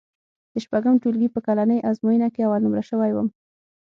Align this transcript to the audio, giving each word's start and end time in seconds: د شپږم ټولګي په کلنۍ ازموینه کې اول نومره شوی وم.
د 0.51 0.53
شپږم 0.63 0.95
ټولګي 1.01 1.27
په 1.33 1.39
کلنۍ 1.45 1.79
ازموینه 1.89 2.27
کې 2.33 2.41
اول 2.45 2.61
نومره 2.65 2.83
شوی 2.89 3.11
وم. 3.13 3.27